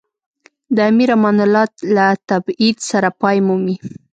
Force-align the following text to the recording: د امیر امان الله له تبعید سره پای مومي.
د 0.75 0.77
امیر 0.91 1.09
امان 1.15 1.37
الله 1.45 1.65
له 1.95 2.07
تبعید 2.29 2.77
سره 2.89 3.09
پای 3.21 3.37
مومي. 3.47 3.75